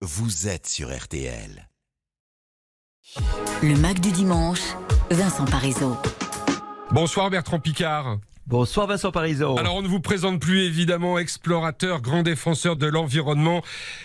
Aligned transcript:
vous 0.00 0.46
êtes 0.46 0.68
sur 0.68 0.96
RTL. 0.96 1.68
Le 3.62 3.76
Mac 3.78 3.98
du 3.98 4.12
dimanche, 4.12 4.60
Vincent 5.10 5.44
Parisot. 5.44 5.96
Bonsoir 6.92 7.30
Bertrand 7.30 7.58
Picard. 7.58 8.18
Bonsoir 8.46 8.86
Vincent 8.86 9.10
Parisot. 9.10 9.58
Alors 9.58 9.74
on 9.74 9.82
ne 9.82 9.88
vous 9.88 9.98
présente 10.00 10.40
plus 10.40 10.62
évidemment 10.62 11.18
explorateur, 11.18 12.00
grand 12.00 12.22
défenseur 12.22 12.76
de 12.76 12.86
l'environnement 12.86 13.62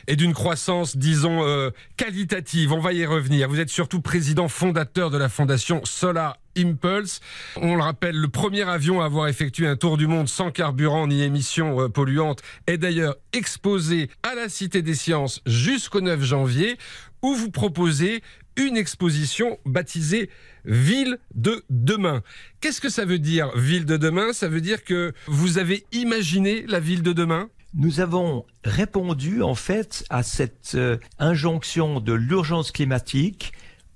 et 0.07 0.15
d'une 0.15 0.33
croissance, 0.33 0.97
disons, 0.97 1.43
euh, 1.43 1.69
qualitative. 1.95 2.73
On 2.73 2.79
va 2.79 2.93
y 2.93 3.05
revenir. 3.05 3.47
Vous 3.47 3.59
êtes 3.59 3.69
surtout 3.69 4.01
président 4.01 4.47
fondateur 4.47 5.11
de 5.11 5.17
la 5.17 5.29
fondation 5.29 5.81
Solar 5.85 6.37
Impulse. 6.57 7.19
On 7.57 7.75
le 7.75 7.81
rappelle, 7.81 8.15
le 8.15 8.27
premier 8.27 8.63
avion 8.63 9.01
à 9.01 9.05
avoir 9.05 9.27
effectué 9.27 9.67
un 9.67 9.75
tour 9.75 9.97
du 9.97 10.07
monde 10.07 10.29
sans 10.29 10.51
carburant 10.51 11.07
ni 11.07 11.21
émissions 11.21 11.81
euh, 11.81 11.89
polluantes 11.89 12.41
est 12.67 12.77
d'ailleurs 12.77 13.15
exposé 13.33 14.09
à 14.23 14.35
la 14.35 14.49
Cité 14.49 14.81
des 14.81 14.95
Sciences 14.95 15.41
jusqu'au 15.45 16.01
9 16.01 16.21
janvier 16.21 16.77
où 17.21 17.33
vous 17.33 17.51
proposez 17.51 18.21
une 18.55 18.77
exposition 18.77 19.57
baptisée 19.65 20.29
Ville 20.65 21.17
de 21.35 21.65
demain. 21.69 22.21
Qu'est-ce 22.61 22.79
que 22.79 22.87
ça 22.87 23.03
veut 23.03 23.19
dire, 23.19 23.51
Ville 23.57 23.85
de 23.85 23.97
demain? 23.97 24.31
Ça 24.31 24.47
veut 24.47 24.61
dire 24.61 24.85
que 24.85 25.13
vous 25.27 25.57
avez 25.57 25.85
imaginé 25.91 26.63
la 26.67 26.79
ville 26.79 27.03
de 27.03 27.11
demain? 27.11 27.49
Nous 27.73 27.99
avons 27.99 28.45
répondu 28.63 29.41
en 29.41 29.55
fait 29.55 30.05
à 30.09 30.23
cette 30.23 30.75
euh, 30.75 30.97
injonction 31.19 31.99
de 31.99 32.13
l'urgence 32.13 32.71
climatique 32.71 33.51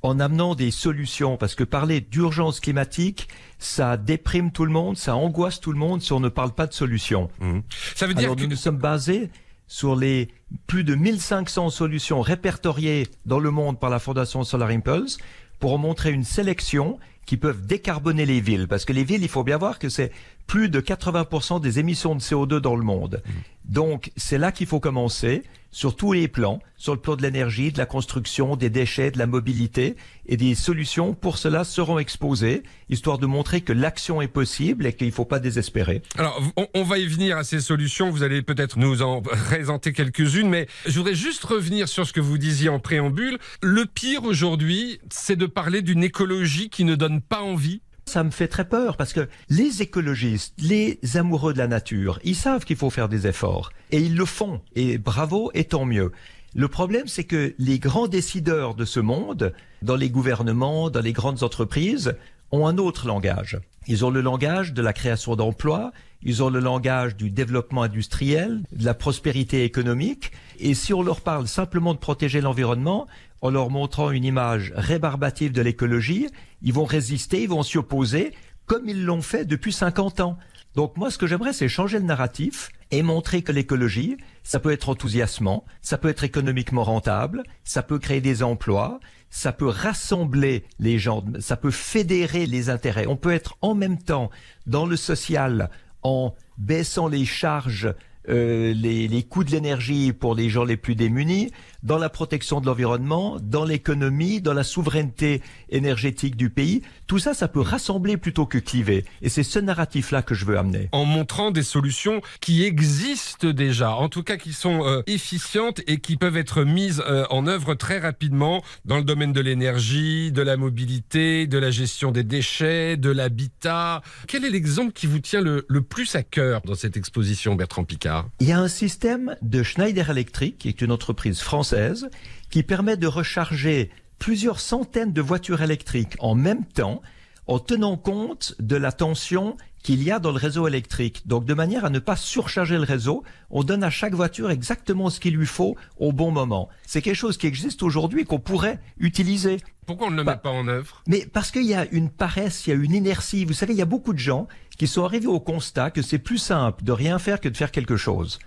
en 0.07 0.19
amenant 0.19 0.55
des 0.55 0.71
solutions, 0.71 1.37
parce 1.37 1.55
que 1.55 1.63
parler 1.63 2.01
d'urgence 2.01 2.59
climatique, 2.59 3.27
ça 3.59 3.97
déprime 3.97 4.51
tout 4.51 4.65
le 4.65 4.71
monde, 4.71 4.97
ça 4.97 5.15
angoisse 5.15 5.59
tout 5.59 5.71
le 5.71 5.77
monde 5.77 6.01
si 6.01 6.13
on 6.13 6.19
ne 6.19 6.29
parle 6.29 6.51
pas 6.51 6.67
de 6.67 6.73
solutions. 6.73 7.29
Mmh. 7.39 7.59
Ça 7.95 8.07
veut 8.07 8.13
dire 8.13 8.25
Alors 8.25 8.35
que 8.35 8.41
nous 8.41 8.49
nous 8.49 8.55
sommes 8.55 8.77
basés 8.77 9.29
sur 9.67 9.95
les 9.95 10.29
plus 10.65 10.83
de 10.83 10.95
1500 10.95 11.69
solutions 11.69 12.21
répertoriées 12.21 13.07
dans 13.25 13.39
le 13.39 13.51
monde 13.51 13.79
par 13.79 13.89
la 13.89 13.99
Fondation 13.99 14.43
Solar 14.43 14.69
Impulse 14.69 15.17
pour 15.59 15.73
en 15.73 15.77
montrer 15.77 16.11
une 16.11 16.23
sélection 16.23 16.99
qui 17.25 17.35
peuvent 17.35 17.65
décarboner 17.65 18.25
les 18.25 18.39
villes. 18.39 18.67
Parce 18.69 18.85
que 18.85 18.93
les 18.93 19.03
villes, 19.03 19.23
il 19.23 19.27
faut 19.27 19.43
bien 19.43 19.57
voir 19.57 19.79
que 19.79 19.89
c'est 19.89 20.11
plus 20.47 20.69
de 20.69 20.79
80% 20.79 21.59
des 21.59 21.79
émissions 21.79 22.15
de 22.15 22.21
CO2 22.21 22.59
dans 22.59 22.77
le 22.77 22.83
monde. 22.83 23.21
Donc, 23.65 24.11
c'est 24.15 24.37
là 24.37 24.53
qu'il 24.53 24.67
faut 24.67 24.79
commencer, 24.79 25.43
sur 25.71 25.95
tous 25.95 26.13
les 26.13 26.27
plans, 26.27 26.59
sur 26.75 26.93
le 26.93 26.99
plan 26.99 27.15
de 27.15 27.21
l'énergie, 27.21 27.71
de 27.71 27.77
la 27.77 27.85
construction, 27.85 28.55
des 28.55 28.69
déchets, 28.69 29.11
de 29.11 29.17
la 29.17 29.27
mobilité, 29.27 29.95
et 30.27 30.37
des 30.37 30.55
solutions 30.55 31.13
pour 31.13 31.37
cela 31.37 31.63
seront 31.63 31.99
exposées, 31.99 32.63
histoire 32.89 33.17
de 33.17 33.25
montrer 33.25 33.61
que 33.61 33.73
l'action 33.73 34.21
est 34.21 34.27
possible 34.27 34.85
et 34.85 34.93
qu'il 34.93 35.07
ne 35.07 35.11
faut 35.11 35.25
pas 35.25 35.39
désespérer. 35.39 36.01
Alors, 36.17 36.41
on, 36.55 36.67
on 36.73 36.83
va 36.83 36.97
y 36.97 37.07
venir 37.07 37.37
à 37.37 37.43
ces 37.43 37.59
solutions. 37.59 38.09
Vous 38.09 38.23
allez 38.23 38.41
peut-être 38.41 38.77
nous 38.77 39.01
en 39.01 39.21
présenter 39.21 39.93
quelques-unes, 39.93 40.49
mais 40.49 40.67
je 40.85 40.97
voudrais 40.97 41.15
juste 41.15 41.43
revenir 41.43 41.87
sur 41.87 42.07
ce 42.07 42.13
que 42.13 42.21
vous 42.21 42.37
disiez 42.37 42.69
en 42.69 42.79
préambule. 42.79 43.37
Le 43.61 43.85
pire 43.85 44.23
aujourd'hui, 44.23 44.99
c'est 45.09 45.35
de 45.35 45.45
parler 45.45 45.81
d'une 45.81 46.03
écologie 46.03 46.69
qui 46.69 46.83
ne 46.83 46.95
donne 46.95 47.21
pas 47.21 47.41
envie. 47.41 47.81
Ça 48.07 48.23
me 48.23 48.31
fait 48.31 48.47
très 48.47 48.63
peur 48.63 48.95
parce 48.95 49.11
que 49.11 49.27
les 49.49 49.81
écologistes, 49.81 50.53
les 50.59 50.97
amoureux 51.15 51.51
de 51.51 51.57
la 51.57 51.67
nature, 51.67 52.19
ils 52.23 52.37
savent 52.37 52.63
qu'il 52.63 52.77
faut 52.77 52.89
faire 52.89 53.09
des 53.09 53.27
efforts 53.27 53.73
et 53.91 53.99
ils 53.99 54.15
le 54.15 54.23
font 54.23 54.61
et 54.75 54.97
bravo 54.97 55.51
et 55.53 55.65
tant 55.65 55.83
mieux. 55.83 56.13
Le 56.55 56.69
problème, 56.69 57.07
c'est 57.07 57.25
que 57.25 57.53
les 57.59 57.79
grands 57.79 58.07
décideurs 58.07 58.75
de 58.75 58.85
ce 58.85 59.01
monde, 59.01 59.51
dans 59.81 59.97
les 59.97 60.09
gouvernements, 60.09 60.89
dans 60.89 61.01
les 61.01 61.11
grandes 61.11 61.43
entreprises, 61.43 62.15
ont 62.53 62.65
un 62.65 62.77
autre 62.77 63.07
langage. 63.07 63.59
Ils 63.87 64.05
ont 64.05 64.09
le 64.09 64.21
langage 64.21 64.73
de 64.73 64.81
la 64.81 64.93
création 64.93 65.35
d'emplois, 65.35 65.91
ils 66.23 66.41
ont 66.41 66.49
le 66.49 66.59
langage 66.59 67.17
du 67.17 67.29
développement 67.29 67.83
industriel, 67.83 68.61
de 68.71 68.85
la 68.85 68.93
prospérité 68.93 69.65
économique, 69.65 70.31
et 70.59 70.73
si 70.73 70.93
on 70.93 71.03
leur 71.03 71.19
parle 71.19 71.47
simplement 71.47 71.93
de 71.93 71.99
protéger 71.99 72.39
l'environnement, 72.39 73.05
en 73.41 73.49
leur 73.49 73.69
montrant 73.69 74.11
une 74.11 74.23
image 74.23 74.73
rébarbative 74.75 75.51
de 75.51 75.61
l'écologie, 75.61 76.27
ils 76.61 76.73
vont 76.73 76.85
résister, 76.85 77.43
ils 77.43 77.49
vont 77.49 77.63
s'y 77.63 77.77
opposer, 77.77 78.33
comme 78.65 78.87
ils 78.89 79.05
l'ont 79.05 79.21
fait 79.21 79.45
depuis 79.45 79.71
50 79.71 80.19
ans. 80.19 80.37
Donc 80.75 80.97
moi, 80.97 81.09
ce 81.09 81.17
que 81.17 81.27
j'aimerais, 81.27 81.53
c'est 81.53 81.67
changer 81.67 81.97
le 81.97 82.05
narratif 82.05 82.69
et 82.91 83.01
montrer 83.01 83.41
que 83.41 83.51
l'écologie, 83.51 84.17
ça 84.43 84.59
peut 84.59 84.71
être 84.71 84.89
enthousiasmant, 84.89 85.65
ça 85.81 85.97
peut 85.97 86.09
être 86.09 86.23
économiquement 86.23 86.83
rentable, 86.83 87.43
ça 87.63 87.83
peut 87.83 87.99
créer 87.99 88.21
des 88.21 88.43
emplois, 88.43 88.99
ça 89.29 89.51
peut 89.51 89.67
rassembler 89.67 90.65
les 90.79 90.99
gens, 90.99 91.23
ça 91.39 91.57
peut 91.57 91.71
fédérer 91.71 92.45
les 92.45 92.69
intérêts. 92.69 93.07
On 93.07 93.17
peut 93.17 93.33
être 93.33 93.57
en 93.61 93.75
même 93.75 93.97
temps 93.97 94.29
dans 94.67 94.85
le 94.85 94.95
social 94.95 95.69
en 96.03 96.35
baissant 96.57 97.07
les 97.07 97.25
charges 97.25 97.93
euh, 98.29 98.73
les, 98.73 99.07
les, 99.07 99.23
coûts 99.23 99.43
de 99.43 99.51
l'énergie 99.51 100.11
pour 100.13 100.35
les 100.35 100.49
gens 100.49 100.63
les 100.63 100.77
plus 100.77 100.95
démunis, 100.95 101.51
dans 101.83 101.97
la 101.97 102.09
protection 102.09 102.59
de 102.59 102.65
l'environnement, 102.65 103.37
dans 103.41 103.63
l'économie, 103.63 104.41
dans 104.41 104.53
la 104.53 104.63
souveraineté 104.63 105.41
énergétique 105.69 106.35
du 106.35 106.49
pays. 106.49 106.81
Tout 107.07 107.19
ça, 107.19 107.33
ça 107.33 107.47
peut 107.47 107.61
rassembler 107.61 108.17
plutôt 108.17 108.45
que 108.45 108.57
cliver. 108.57 109.05
Et 109.21 109.29
c'est 109.29 109.43
ce 109.43 109.59
narratif-là 109.59 110.21
que 110.21 110.35
je 110.35 110.43
veux 110.43 110.57
amener. 110.57 110.89
En 110.91 111.05
montrant 111.05 111.51
des 111.51 111.63
solutions 111.63 112.21
qui 112.41 112.65
existent 112.65 113.49
déjà, 113.49 113.91
en 113.91 114.09
tout 114.09 114.23
cas 114.23 114.35
qui 114.35 114.51
sont 114.51 114.85
euh, 114.85 115.03
efficientes 115.07 115.81
et 115.87 115.99
qui 115.99 116.17
peuvent 116.17 116.35
être 116.35 116.65
mises 116.65 117.01
euh, 117.07 117.25
en 117.29 117.47
œuvre 117.47 117.75
très 117.75 117.99
rapidement 117.99 118.61
dans 118.83 118.97
le 118.97 119.03
domaine 119.03 119.31
de 119.31 119.39
l'énergie, 119.39 120.33
de 120.33 120.41
la 120.41 120.57
mobilité, 120.57 121.47
de 121.47 121.57
la 121.57 121.71
gestion 121.71 122.11
des 122.11 122.23
déchets, 122.23 122.97
de 122.97 123.09
l'habitat. 123.09 124.01
Quel 124.27 124.43
est 124.43 124.49
l'exemple 124.49 124.91
qui 124.91 125.07
vous 125.07 125.19
tient 125.19 125.41
le, 125.41 125.65
le 125.69 125.81
plus 125.81 126.13
à 126.15 126.23
cœur 126.23 126.61
dans 126.65 126.75
cette 126.75 126.97
exposition, 126.97 127.55
Bertrand 127.55 127.85
Picard? 127.85 128.27
Il 128.41 128.47
y 128.47 128.51
a 128.51 128.59
un 128.59 128.67
système 128.67 129.37
de 129.41 129.63
Schneider 129.63 130.09
Electric, 130.09 130.57
qui 130.57 130.67
est 130.67 130.81
une 130.81 130.91
entreprise 130.91 131.39
française, 131.39 132.09
qui 132.49 132.63
permet 132.63 132.97
de 132.97 133.07
recharger 133.07 133.91
plusieurs 134.19 134.59
centaines 134.59 135.13
de 135.13 135.21
voitures 135.21 135.61
électriques 135.61 136.15
en 136.19 136.35
même 136.35 136.65
temps, 136.65 137.01
en 137.47 137.59
tenant 137.59 137.97
compte 137.97 138.55
de 138.59 138.75
la 138.75 138.91
tension 138.91 139.55
qu'il 139.83 140.03
y 140.03 140.11
a 140.11 140.19
dans 140.19 140.31
le 140.31 140.37
réseau 140.37 140.67
électrique. 140.67 141.23
Donc 141.27 141.45
de 141.45 141.53
manière 141.53 141.85
à 141.85 141.89
ne 141.89 141.99
pas 141.99 142.17
surcharger 142.17 142.75
le 142.75 142.83
réseau, 142.83 143.23
on 143.49 143.63
donne 143.63 143.83
à 143.83 143.89
chaque 143.89 144.13
voiture 144.13 144.51
exactement 144.51 145.09
ce 145.09 145.19
qu'il 145.19 145.35
lui 145.35 145.45
faut 145.45 145.77
au 145.97 146.11
bon 146.11 146.31
moment. 146.31 146.67
C'est 146.85 147.01
quelque 147.01 147.15
chose 147.15 147.37
qui 147.37 147.47
existe 147.47 147.83
aujourd'hui 147.83 148.21
et 148.21 148.25
qu'on 148.25 148.39
pourrait 148.39 148.79
utiliser. 148.97 149.57
Pourquoi 149.85 150.07
on 150.07 150.11
ne 150.11 150.17
le 150.17 150.23
bah, 150.23 150.33
met 150.33 150.41
pas 150.41 150.49
en 150.49 150.67
œuvre? 150.67 151.03
Mais 151.07 151.25
parce 151.25 151.51
qu'il 151.51 151.65
y 151.65 151.73
a 151.73 151.87
une 151.91 152.09
paresse, 152.09 152.67
il 152.67 152.71
y 152.71 152.73
a 152.73 152.75
une 152.75 152.93
inertie. 152.93 153.45
Vous 153.45 153.53
savez, 153.53 153.73
il 153.73 153.79
y 153.79 153.81
a 153.81 153.85
beaucoup 153.85 154.11
de 154.11 154.19
gens 154.19 154.47
qui 154.77 154.87
sont 154.87 155.05
arrivés 155.05 155.27
au 155.27 155.39
constat 155.39 155.91
que 155.91 156.01
c'est 156.01 156.19
plus 156.19 156.37
simple 156.37 156.83
de 156.83 156.91
rien 156.91 157.17
faire 157.17 157.39
que 157.39 157.47
de 157.47 157.55
faire 157.55 157.71
quelque 157.71 157.95
chose. 157.95 158.39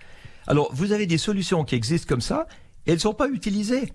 Alors, 0.47 0.69
vous 0.75 0.92
avez 0.92 1.06
des 1.06 1.16
solutions 1.16 1.64
qui 1.64 1.75
existent 1.75 2.09
comme 2.09 2.20
ça, 2.20 2.47
et 2.84 2.91
elles 2.91 2.97
ne 2.97 3.00
sont 3.00 3.14
pas 3.14 3.28
utilisées. 3.28 3.92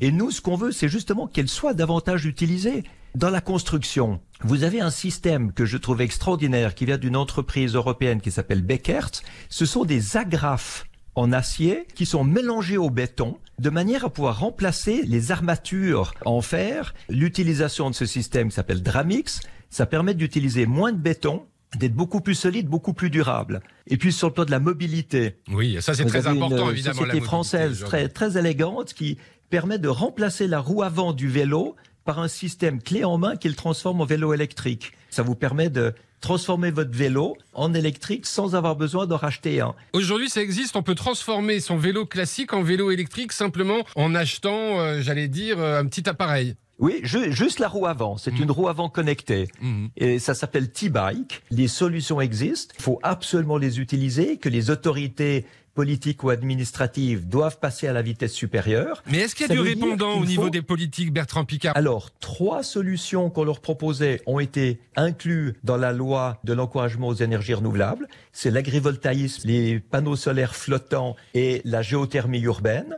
Et 0.00 0.12
nous, 0.12 0.30
ce 0.30 0.40
qu'on 0.40 0.56
veut, 0.56 0.72
c'est 0.72 0.88
justement 0.88 1.26
qu'elles 1.26 1.48
soient 1.48 1.74
davantage 1.74 2.26
utilisées. 2.26 2.84
Dans 3.14 3.30
la 3.30 3.40
construction, 3.40 4.20
vous 4.42 4.64
avez 4.64 4.80
un 4.80 4.90
système 4.90 5.52
que 5.52 5.64
je 5.64 5.76
trouve 5.76 6.02
extraordinaire 6.02 6.74
qui 6.74 6.84
vient 6.84 6.98
d'une 6.98 7.16
entreprise 7.16 7.74
européenne 7.74 8.20
qui 8.20 8.30
s'appelle 8.30 8.62
Beckert. 8.62 9.10
Ce 9.48 9.66
sont 9.66 9.84
des 9.84 10.16
agrafes 10.16 10.84
en 11.14 11.32
acier 11.32 11.86
qui 11.94 12.06
sont 12.06 12.22
mélangées 12.22 12.76
au 12.76 12.90
béton 12.90 13.38
de 13.58 13.70
manière 13.70 14.04
à 14.04 14.10
pouvoir 14.10 14.38
remplacer 14.38 15.02
les 15.04 15.32
armatures 15.32 16.14
en 16.24 16.40
fer. 16.42 16.94
L'utilisation 17.08 17.90
de 17.90 17.94
ce 17.94 18.06
système 18.06 18.50
qui 18.50 18.54
s'appelle 18.54 18.82
Dramix, 18.82 19.40
ça 19.70 19.86
permet 19.86 20.14
d'utiliser 20.14 20.66
moins 20.66 20.92
de 20.92 20.98
béton 20.98 21.44
d'être 21.76 21.94
beaucoup 21.94 22.20
plus 22.20 22.34
solide, 22.34 22.68
beaucoup 22.68 22.94
plus 22.94 23.10
durable. 23.10 23.60
Et 23.86 23.96
puis 23.96 24.12
sur 24.12 24.28
le 24.28 24.34
plan 24.34 24.44
de 24.44 24.50
la 24.50 24.60
mobilité. 24.60 25.36
Oui, 25.50 25.76
ça 25.80 25.94
c'est 25.94 26.06
très 26.06 26.26
important 26.26 26.66
une 26.66 26.70
évidemment. 26.70 27.00
Société 27.00 27.20
la 27.20 27.24
française 27.24 27.84
très 27.84 28.08
très 28.08 28.38
élégante 28.38 28.94
qui 28.94 29.18
permet 29.50 29.78
de 29.78 29.88
remplacer 29.88 30.46
la 30.46 30.60
roue 30.60 30.82
avant 30.82 31.12
du 31.12 31.28
vélo 31.28 31.76
par 32.04 32.18
un 32.18 32.28
système 32.28 32.82
clé 32.82 33.04
en 33.04 33.18
main 33.18 33.36
qui 33.36 33.48
le 33.48 33.54
transforme 33.54 34.00
en 34.00 34.04
vélo 34.04 34.32
électrique. 34.32 34.92
Ça 35.10 35.22
vous 35.22 35.34
permet 35.34 35.70
de 35.70 35.94
transformer 36.20 36.70
votre 36.70 36.96
vélo 36.96 37.36
en 37.54 37.74
électrique 37.74 38.26
sans 38.26 38.54
avoir 38.54 38.76
besoin 38.76 39.06
d'en 39.06 39.16
racheter 39.16 39.60
un. 39.60 39.74
Aujourd'hui, 39.92 40.28
ça 40.28 40.42
existe. 40.42 40.74
On 40.76 40.82
peut 40.82 40.94
transformer 40.94 41.60
son 41.60 41.76
vélo 41.76 42.06
classique 42.06 42.52
en 42.52 42.62
vélo 42.62 42.90
électrique 42.90 43.32
simplement 43.32 43.84
en 43.94 44.14
achetant, 44.14 44.80
euh, 44.80 45.00
j'allais 45.00 45.28
dire, 45.28 45.60
un 45.60 45.86
petit 45.86 46.08
appareil. 46.08 46.56
Oui, 46.78 47.00
je, 47.02 47.30
juste 47.30 47.58
la 47.58 47.68
roue 47.68 47.86
avant. 47.86 48.16
C'est 48.16 48.32
mmh. 48.32 48.42
une 48.42 48.50
roue 48.52 48.68
avant 48.68 48.88
connectée. 48.88 49.48
Mmh. 49.60 49.86
Et 49.96 50.18
ça 50.18 50.34
s'appelle 50.34 50.70
T-Bike. 50.70 51.42
Les 51.50 51.66
solutions 51.66 52.20
existent. 52.20 52.74
Il 52.78 52.82
faut 52.82 53.00
absolument 53.02 53.58
les 53.58 53.80
utiliser, 53.80 54.38
que 54.38 54.48
les 54.48 54.70
autorités 54.70 55.44
politiques 55.82 56.24
ou 56.24 56.30
administratives 56.30 57.28
doivent 57.28 57.60
passer 57.60 57.86
à 57.86 57.92
la 57.92 58.02
vitesse 58.02 58.32
supérieure. 58.32 59.00
Mais 59.06 59.18
est-ce 59.18 59.36
qu'il 59.36 59.42
y 59.42 59.44
a 59.44 59.54
Ça 59.54 59.54
du 59.54 59.60
répondant 59.60 60.14
au 60.18 60.24
niveau 60.24 60.42
faut- 60.42 60.50
des 60.50 60.60
politiques, 60.60 61.12
Bertrand 61.12 61.44
Picard? 61.44 61.76
Alors, 61.76 62.10
trois 62.18 62.64
solutions 62.64 63.30
qu'on 63.30 63.44
leur 63.44 63.60
proposait 63.60 64.20
ont 64.26 64.40
été 64.40 64.80
incluses 64.96 65.54
dans 65.62 65.76
la 65.76 65.92
loi 65.92 66.40
de 66.42 66.52
l'encouragement 66.52 67.06
aux 67.06 67.14
énergies 67.14 67.54
renouvelables. 67.54 68.08
C'est 68.32 68.50
l'agrivoltaïsme, 68.50 69.46
les 69.46 69.78
panneaux 69.78 70.16
solaires 70.16 70.56
flottants 70.56 71.14
et 71.34 71.62
la 71.64 71.80
géothermie 71.80 72.40
urbaine. 72.40 72.96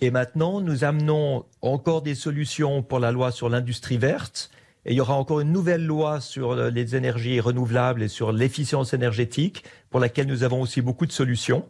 Et 0.00 0.10
maintenant, 0.10 0.62
nous 0.62 0.82
amenons 0.82 1.44
encore 1.60 2.00
des 2.00 2.14
solutions 2.14 2.82
pour 2.82 3.00
la 3.00 3.12
loi 3.12 3.32
sur 3.32 3.50
l'industrie 3.50 3.98
verte. 3.98 4.50
Et 4.86 4.92
il 4.92 4.96
y 4.96 5.00
aura 5.02 5.14
encore 5.14 5.40
une 5.40 5.52
nouvelle 5.52 5.84
loi 5.84 6.20
sur 6.22 6.54
les 6.56 6.96
énergies 6.96 7.38
renouvelables 7.40 8.02
et 8.02 8.08
sur 8.08 8.32
l'efficience 8.32 8.94
énergétique, 8.94 9.62
pour 9.90 10.00
laquelle 10.00 10.26
nous 10.26 10.42
avons 10.42 10.62
aussi 10.62 10.80
beaucoup 10.80 11.04
de 11.06 11.12
solutions. 11.12 11.66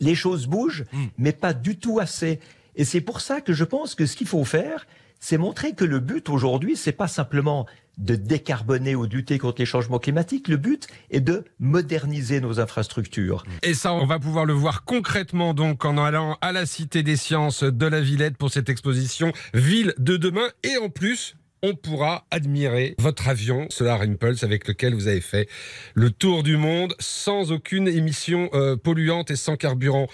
Les 0.00 0.14
choses 0.14 0.46
bougent, 0.46 0.84
mais 1.18 1.32
pas 1.32 1.54
du 1.54 1.78
tout 1.78 2.00
assez. 2.00 2.40
Et 2.74 2.84
c'est 2.84 3.00
pour 3.00 3.20
ça 3.20 3.40
que 3.40 3.52
je 3.52 3.64
pense 3.64 3.94
que 3.94 4.06
ce 4.06 4.16
qu'il 4.16 4.26
faut 4.26 4.44
faire, 4.44 4.86
c'est 5.20 5.38
montrer 5.38 5.74
que 5.74 5.84
le 5.84 6.00
but 6.00 6.28
aujourd'hui, 6.28 6.76
c'est 6.76 6.92
pas 6.92 7.06
simplement 7.06 7.66
de 7.98 8.16
décarboner 8.16 8.94
ou 8.94 9.06
de 9.06 9.14
lutter 9.14 9.38
contre 9.38 9.60
les 9.60 9.66
changements 9.66 9.98
climatiques. 9.98 10.48
Le 10.48 10.56
but 10.56 10.88
est 11.10 11.20
de 11.20 11.44
moderniser 11.60 12.40
nos 12.40 12.58
infrastructures. 12.58 13.44
Et 13.62 13.74
ça, 13.74 13.92
on 13.94 14.06
va 14.06 14.18
pouvoir 14.18 14.46
le 14.46 14.52
voir 14.52 14.84
concrètement 14.84 15.54
donc 15.54 15.84
en 15.84 15.98
allant 15.98 16.38
à 16.40 16.52
la 16.52 16.66
Cité 16.66 17.02
des 17.02 17.16
Sciences 17.16 17.62
de 17.62 17.86
la 17.86 18.00
Villette 18.00 18.36
pour 18.36 18.50
cette 18.50 18.68
exposition 18.68 19.32
Ville 19.54 19.94
de 19.98 20.16
demain. 20.16 20.48
Et 20.64 20.76
en 20.78 20.88
plus, 20.88 21.36
on 21.62 21.74
pourra 21.74 22.26
admirer 22.30 22.94
votre 22.98 23.28
avion 23.28 23.66
Solar 23.70 24.02
Impulse 24.02 24.42
avec 24.42 24.66
lequel 24.66 24.94
vous 24.94 25.08
avez 25.08 25.20
fait 25.20 25.48
le 25.94 26.10
tour 26.10 26.42
du 26.42 26.56
monde 26.56 26.94
sans 26.98 27.52
aucune 27.52 27.88
émission 27.88 28.50
euh, 28.54 28.76
polluante 28.76 29.30
et 29.30 29.36
sans 29.36 29.56
carburant. 29.56 30.08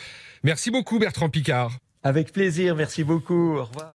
Merci 0.44 0.70
beaucoup 0.70 0.98
Bertrand 0.98 1.30
Picard. 1.30 1.78
Avec 2.02 2.32
plaisir, 2.32 2.76
merci 2.76 3.02
beaucoup. 3.02 3.56
Au 3.56 3.64
revoir. 3.64 3.97